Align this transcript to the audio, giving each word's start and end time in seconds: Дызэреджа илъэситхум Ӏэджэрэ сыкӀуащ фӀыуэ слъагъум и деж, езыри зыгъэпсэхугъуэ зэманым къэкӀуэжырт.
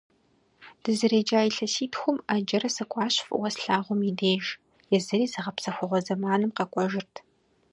Дызэреджа 0.81 1.39
илъэситхум 1.49 2.17
Ӏэджэрэ 2.25 2.69
сыкӀуащ 2.75 3.15
фӀыуэ 3.25 3.49
слъагъум 3.55 4.01
и 4.09 4.11
деж, 4.19 4.45
езыри 4.95 5.31
зыгъэпсэхугъуэ 5.31 5.99
зэманым 6.05 6.51
къэкӀуэжырт. 6.57 7.13